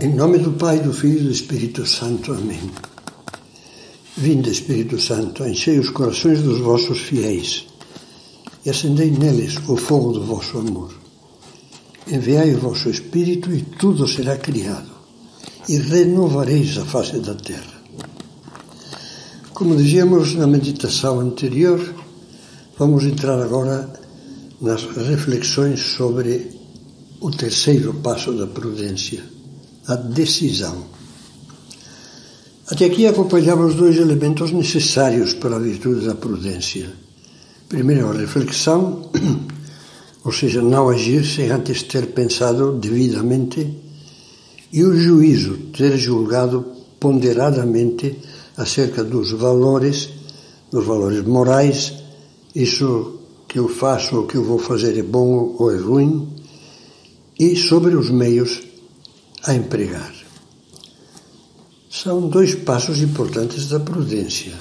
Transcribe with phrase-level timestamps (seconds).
[0.00, 2.32] Em nome do Pai, do Filho e do Espírito Santo.
[2.32, 2.70] Amém.
[4.16, 7.66] Vinde, Espírito Santo, enchei os corações dos vossos fiéis
[8.64, 10.94] e acendei neles o fogo do vosso amor.
[12.06, 14.88] Enviai o vosso Espírito e tudo será criado,
[15.68, 17.82] e renovareis a face da terra.
[19.52, 21.80] Como dizíamos na meditação anterior,
[22.78, 23.92] vamos entrar agora
[24.60, 26.52] nas reflexões sobre
[27.20, 29.37] o terceiro passo da prudência,
[29.88, 30.84] a decisão.
[32.70, 36.92] Até aqui acompanhamos dois elementos necessários para a virtude da prudência.
[37.66, 39.10] Primeiro, a reflexão,
[40.22, 43.66] ou seja, não agir sem antes ter pensado devidamente,
[44.70, 46.66] e o juízo, ter julgado
[47.00, 48.18] ponderadamente
[48.58, 50.10] acerca dos valores,
[50.70, 51.94] dos valores morais,
[52.54, 56.28] isso que eu faço ou que eu vou fazer é bom ou é ruim,
[57.40, 58.67] e sobre os meios
[59.48, 60.14] a empregar.
[61.90, 64.52] São dois passos importantes da prudência.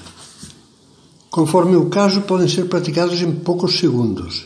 [1.29, 4.45] Conforme o caso, podem ser praticados em poucos segundos,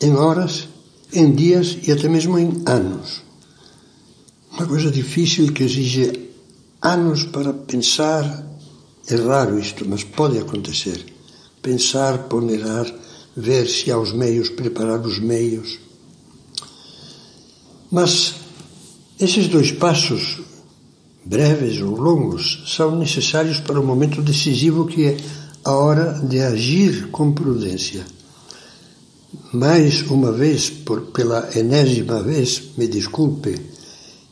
[0.00, 0.68] em horas,
[1.12, 3.22] em dias e até mesmo em anos.
[4.52, 6.30] Uma coisa difícil que exige
[6.82, 8.44] anos para pensar.
[9.06, 11.06] É raro isto, mas pode acontecer.
[11.62, 12.92] Pensar, ponderar,
[13.36, 15.78] ver se há os meios, preparar os meios.
[17.90, 18.39] Mas
[19.20, 20.40] esses dois passos,
[21.24, 25.16] breves ou longos, são necessários para o momento decisivo que é
[25.62, 28.04] a hora de agir com prudência.
[29.52, 33.60] Mais uma vez, por, pela enésima vez, me desculpe,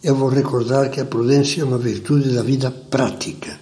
[0.03, 3.61] eu vou recordar que a prudência é uma virtude da vida prática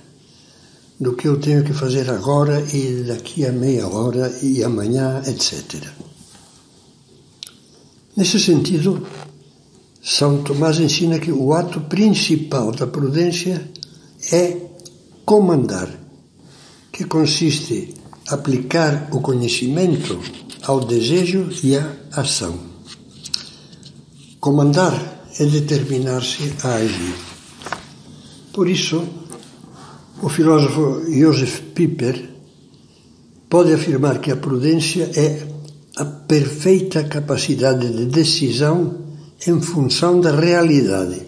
[0.99, 5.83] do que eu tenho que fazer agora e daqui a meia hora e amanhã, etc.
[8.17, 9.07] Nesse sentido,
[10.09, 13.69] São Tomás ensina que o ato principal da prudência
[14.31, 14.57] é
[15.25, 15.91] comandar,
[16.93, 17.93] que consiste
[18.29, 20.17] aplicar o conhecimento
[20.63, 22.57] ao desejo e à ação.
[24.39, 24.95] Comandar
[25.41, 27.17] é determinar-se a agir.
[28.53, 29.03] Por isso,
[30.23, 32.31] o filósofo Joseph Pieper
[33.51, 35.49] pode afirmar que a prudência é
[35.97, 39.06] a perfeita capacidade de decisão
[39.47, 41.23] em função da realidade.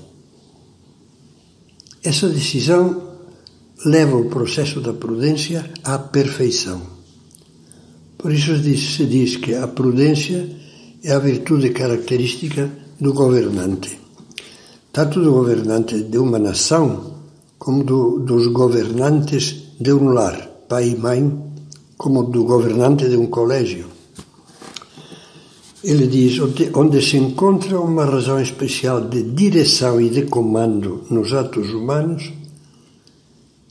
[2.02, 3.02] Essa decisão
[3.84, 6.80] leva o processo da prudência à perfeição.
[8.16, 10.48] Por isso se diz que a prudência
[11.02, 12.70] é a virtude característica
[13.00, 13.98] do governante.
[14.92, 17.14] Tanto do governante de uma nação
[17.58, 21.32] como do, dos governantes de um lar, pai e mãe,
[21.96, 23.97] como do governante de um colégio.
[25.82, 26.40] Ele diz:
[26.74, 32.32] onde, se encontra uma razão especial de direção e de comando nos atos humanos,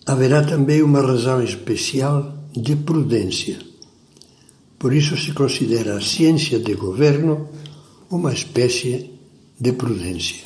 [0.05, 3.59] haverá também uma razão especial de prudência.
[4.79, 7.49] Por isso se considera a ciência de governo
[8.09, 9.11] uma espécie
[9.59, 10.45] de prudência.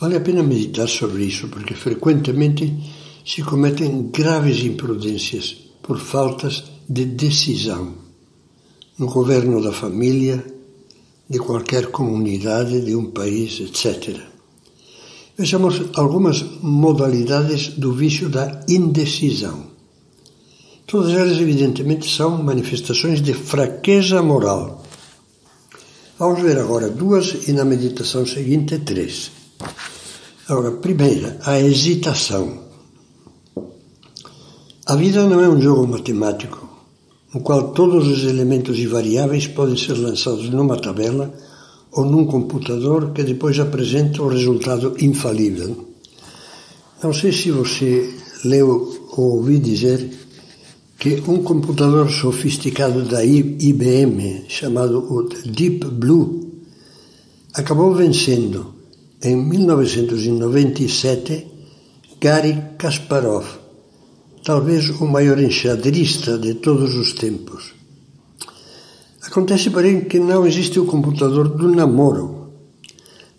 [0.00, 2.74] Vale a pena meditar sobre isso, porque frequentemente
[3.24, 8.09] se cometem graves imprudências por faltas de decisão
[9.00, 10.44] no governo da família,
[11.26, 14.14] de qualquer comunidade, de um país, etc.
[15.38, 19.70] Vejamos algumas modalidades do vício da indecisão.
[20.86, 24.84] Todas elas, evidentemente, são manifestações de fraqueza moral.
[26.18, 29.30] Vamos ver agora duas e na meditação seguinte três.
[30.46, 32.64] Agora, primeira, a hesitação.
[34.84, 36.69] A vida não é um jogo matemático,
[37.32, 41.32] no qual todos os elementos e variáveis podem ser lançados numa tabela
[41.92, 45.88] ou num computador que depois apresenta o resultado infalível.
[47.02, 48.14] Não sei se você
[48.44, 50.08] leu ou ouviu dizer
[50.98, 56.50] que um computador sofisticado da IBM, chamado o Deep Blue,
[57.54, 58.74] acabou vencendo
[59.22, 61.46] em 1997,
[62.20, 63.46] Gary Kasparov,
[64.44, 67.74] talvez o maior enxadrista de todos os tempos.
[69.22, 72.52] Acontece, porém, que não existe o computador do namoro,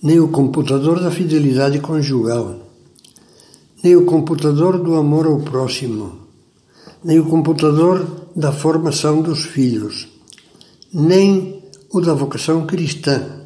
[0.01, 2.67] nem o computador da fidelidade conjugal,
[3.83, 6.13] nem o computador do amor ao próximo,
[7.03, 10.07] nem o computador da formação dos filhos,
[10.93, 13.41] nem o da vocação cristã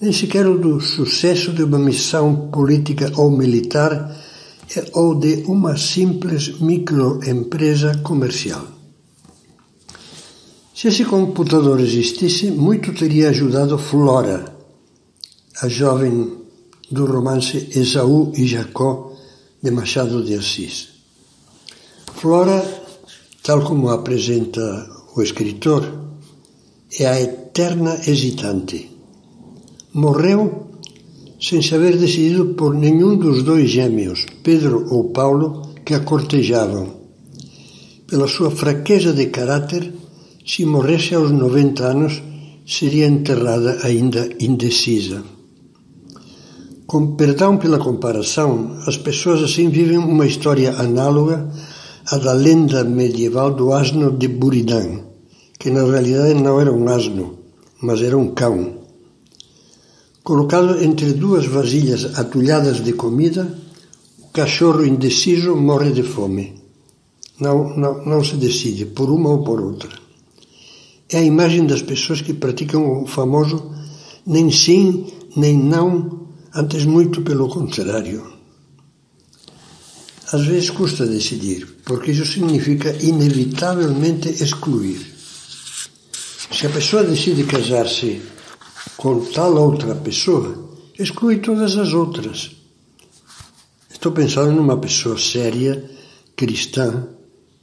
[0.00, 4.14] nem sequer o do sucesso de uma missão política ou militar
[4.94, 8.64] ou de uma simples microempresa comercial.
[10.74, 14.44] Se esse computador existisse, muito teria ajudado Flora,
[15.62, 16.38] a jovem
[16.90, 19.14] do romance Esaú e Jacó
[19.62, 20.88] de Machado de Assis.
[22.14, 22.62] Flora,
[23.42, 25.82] tal como apresenta o escritor,
[26.98, 28.90] é a eterna hesitante.
[29.92, 30.63] Morreu
[31.44, 36.86] sem se haver decidido por nenhum dos dois gêmeos, Pedro ou Paulo, que a cortejavam.
[38.06, 39.92] Pela sua fraqueza de caráter,
[40.46, 42.22] se morresse aos 90 anos,
[42.66, 45.22] seria enterrada ainda indecisa.
[46.86, 51.50] Com perdão pela comparação, as pessoas assim vivem uma história análoga
[52.10, 55.00] à da lenda medieval do asno de Buridan,
[55.58, 57.38] que na realidade não era um asno,
[57.82, 58.83] mas era um cão.
[60.24, 63.42] Colocado entre duas vasilhas atulhadas de comida,
[64.18, 66.46] o cachorro indeciso morre de fome.
[67.38, 70.04] Não, não, não se decide por uma ou por outra
[71.08, 73.72] é a imagem das pessoas que praticam o famoso
[74.26, 75.06] nem sim,
[75.36, 78.32] nem não, antes muito pelo contrário.
[80.32, 85.14] Às vezes custa decidir, porque isso significa inevitavelmente excluir.
[86.50, 88.22] Se a pessoa decide casar-se
[88.96, 90.54] com tal outra pessoa,
[90.98, 92.52] exclui todas as outras.
[93.90, 95.84] Estou pensando numa pessoa séria,
[96.36, 97.08] cristã,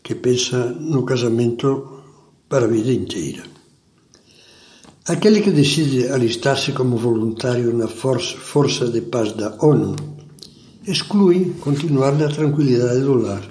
[0.04, 2.04] que pensa no casamento
[2.50, 3.44] para a vida inteira.
[5.08, 9.96] Aquele que decide alistar-se como voluntário na Força de Paz da ONU
[10.86, 13.50] exclui continuar na tranquilidade do lar.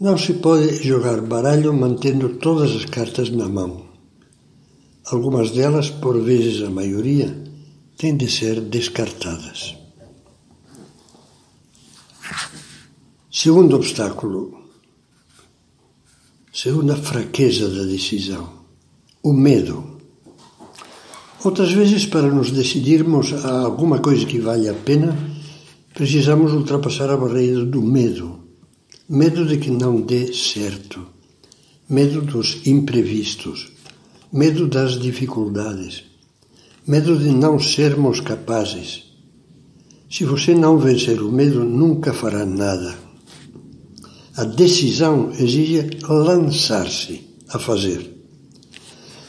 [0.00, 3.85] Não se pode jogar baralho mantendo todas as cartas na mão.
[5.06, 7.36] Algumas delas, por vezes a maioria,
[7.96, 9.76] têm de ser descartadas.
[13.30, 14.66] Segundo obstáculo
[16.56, 18.48] Segunda fraqueza da decisão,
[19.22, 19.98] o medo.
[21.44, 25.14] Outras vezes, para nos decidirmos a alguma coisa que vale a pena,
[25.92, 28.40] precisamos ultrapassar a barreira do medo.
[29.06, 31.06] Medo de que não dê certo.
[31.90, 33.75] Medo dos imprevistos.
[34.32, 36.02] Medo das dificuldades.
[36.84, 39.04] Medo de não sermos capazes.
[40.10, 42.96] Se você não vencer o medo, nunca fará nada.
[44.36, 47.20] A decisão exige lançar-se
[47.50, 48.20] a fazer,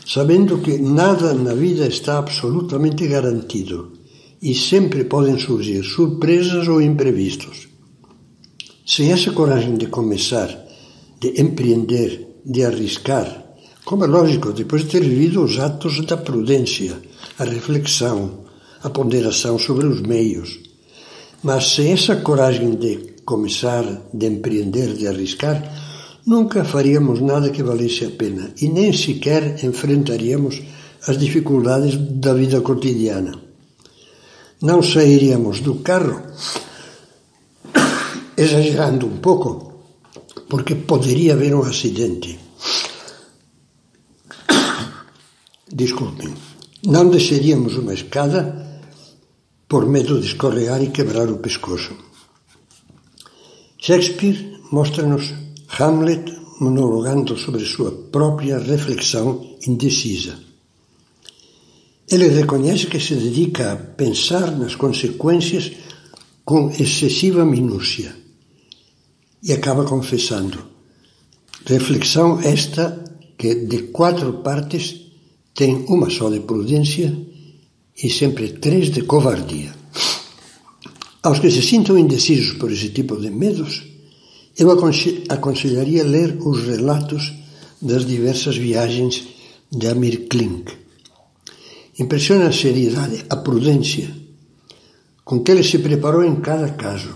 [0.06, 3.94] sabendo que nada na vida está absolutamente garantido
[4.42, 7.68] e sempre podem surgir surpresas ou imprevistos.
[8.84, 10.50] Sem essa coragem de começar,
[11.22, 13.47] de empreender, de arriscar,
[13.88, 17.02] como é lógico, depois de ter vivido os atos da prudência,
[17.40, 18.44] a reflexão,
[18.84, 20.60] a ponderação sobre os meios.
[21.42, 25.64] Mas sem essa coragem de começar, de empreender, de arriscar,
[26.26, 30.62] nunca faríamos nada que valesse a pena e nem sequer enfrentaríamos
[31.08, 33.40] as dificuldades da vida cotidiana.
[34.62, 36.24] Não sairíamos do carro,
[38.36, 39.82] exagerando um pouco,
[40.50, 42.47] porque poderia haver um acidente.
[45.78, 46.34] Desculpem.
[46.88, 48.82] Não desceríamos uma escada
[49.70, 51.94] por medo de escorregar e quebrar o pescoço.
[53.78, 55.36] Shakespeare mostra-nos
[55.78, 60.40] Hamlet monologando sobre sua própria reflexão indecisa.
[62.10, 65.74] Ele reconhece que se dedica a pensar nas consequências
[66.44, 68.16] com excessiva minúcia
[69.44, 70.58] e acaba confessando.
[71.68, 73.04] Reflexão esta
[73.38, 75.07] que de quatro partes
[75.58, 77.18] tem uma só de prudência
[78.04, 79.74] e sempre três de covardia.
[81.24, 83.82] Aos que se sintam indecisos por esse tipo de medos,
[84.56, 84.68] eu
[85.30, 87.34] aconselharia ler os relatos
[87.82, 89.28] das diversas viagens
[89.72, 90.72] de Amir Klink.
[91.98, 94.16] Impressiona a seriedade, a prudência
[95.26, 97.16] com que ele se preparou em cada caso.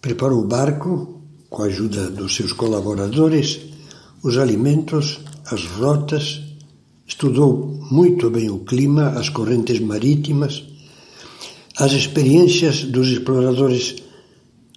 [0.00, 3.60] Preparou o barco, com a ajuda dos seus colaboradores,
[4.22, 6.49] os alimentos, as rotas,
[7.10, 10.62] estudou muito bem o clima, as correntes marítimas,
[11.76, 13.96] as experiências dos exploradores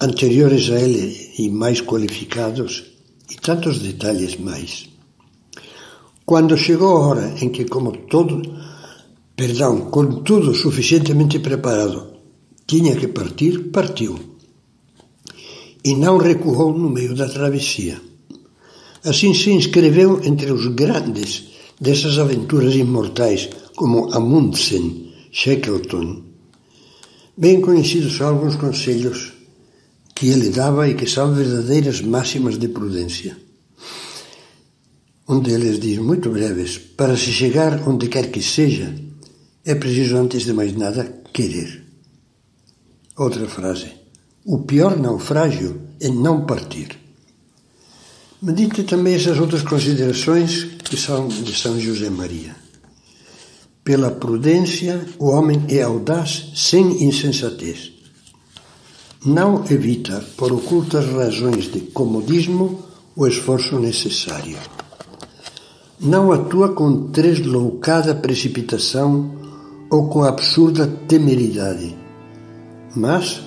[0.02, 2.86] anteriores a ele e mais qualificados,
[3.30, 4.90] e tantos detalhes mais.
[6.26, 8.42] Quando chegou a hora em que, como todo,
[9.36, 12.14] perdão, com tudo suficientemente preparado,
[12.66, 14.20] tinha que partir, partiu.
[15.86, 18.02] E não recuou no meio da travessia.
[19.04, 21.53] Assim se inscreveu entre os grandes
[21.84, 26.34] dessas aventuras imortais, como Amundsen, Shackleton,
[27.36, 29.34] Bem conhecidos são alguns conselhos
[30.14, 33.36] que ele dava e que são verdadeiras máximas de prudência.
[35.28, 38.94] Um deles diz, muito breves: Para se chegar onde quer que seja,
[39.66, 41.84] é preciso, antes de mais nada, querer.
[43.18, 43.88] Outra frase.
[44.46, 47.03] O pior naufrágio é não partir.
[48.46, 52.54] Medite também essas outras considerações que são de São José Maria.
[53.86, 57.94] Pela prudência, o homem é audaz sem insensatez.
[59.26, 62.84] Não evita, por ocultas razões de comodismo,
[63.16, 64.58] o esforço necessário.
[66.02, 69.38] Não atua com tresloucada precipitação
[69.90, 71.96] ou com absurda temeridade,
[72.94, 73.42] mas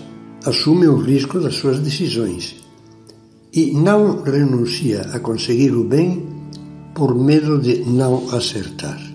[0.47, 2.65] assume o risco das suas decisões
[3.57, 6.29] e não renuncia a conseguir o bem
[6.95, 9.06] por medo de não acertar.